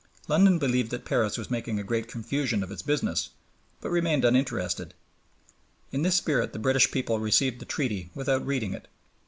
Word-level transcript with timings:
London 0.27 0.57
believed 0.57 0.89
that 0.89 1.05
Paris 1.05 1.37
was 1.37 1.51
making 1.51 1.77
a 1.77 1.83
great 1.83 2.07
confusion 2.07 2.63
of 2.63 2.71
its 2.71 2.81
business, 2.81 3.29
but 3.81 3.91
remained 3.91 4.25
uninterested. 4.25 4.95
In 5.91 6.01
this 6.01 6.15
spirit 6.15 6.53
the 6.53 6.57
British 6.57 6.89
people 6.89 7.19
received 7.19 7.59
the 7.59 7.65
Treaty 7.65 8.09
without 8.15 8.43
reading 8.43 8.73
it. 8.73 8.87